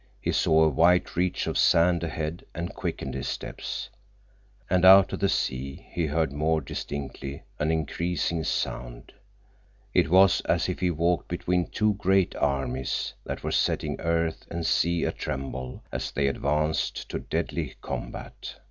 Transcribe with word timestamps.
He 0.19 0.31
saw 0.31 0.63
a 0.63 0.67
white 0.69 1.15
reach 1.15 1.45
of 1.45 1.59
sand 1.59 2.03
ahead 2.03 2.43
and 2.55 2.73
quickened 2.73 3.13
his 3.13 3.27
steps. 3.27 3.87
And 4.67 4.83
out 4.83 5.13
of 5.13 5.19
the 5.19 5.29
sea 5.29 5.85
he 5.91 6.07
heard 6.07 6.33
more 6.33 6.59
distinctly 6.59 7.43
an 7.59 7.69
increasing 7.69 8.43
sound. 8.43 9.13
It 9.93 10.09
was 10.09 10.41
as 10.45 10.67
if 10.67 10.79
he 10.79 10.89
walked 10.89 11.27
between 11.27 11.67
two 11.67 11.93
great 11.99 12.35
armies 12.37 13.13
that 13.27 13.43
were 13.43 13.51
setting 13.51 13.99
earth 13.99 14.47
and 14.49 14.65
sea 14.65 15.03
atremble 15.03 15.83
as 15.91 16.09
they 16.09 16.25
advanced 16.25 17.07
to 17.11 17.19
deadly 17.19 17.75
combat. 17.83 18.55